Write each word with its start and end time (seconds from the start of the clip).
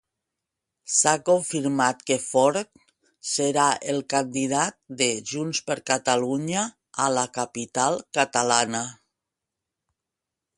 S'ha 0.99 1.11
confirmat 1.25 1.99
que 2.07 2.15
Forn 2.23 2.71
serà 3.33 3.65
el 3.93 4.01
candidat 4.13 4.77
de 5.03 5.11
JxCat 5.33 6.11
a 6.13 7.07
la 7.19 7.27
capital 7.41 8.01
catalana. 8.21 8.83